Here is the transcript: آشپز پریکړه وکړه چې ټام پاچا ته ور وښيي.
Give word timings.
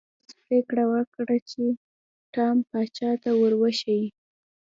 آشپز 0.09 0.35
پریکړه 0.45 0.83
وکړه 0.93 1.37
چې 1.49 1.63
ټام 2.33 2.57
پاچا 2.69 3.11
ته 3.23 3.29
ور 3.39 3.53
وښيي. 3.61 4.05